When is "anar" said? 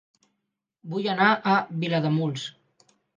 1.13-1.27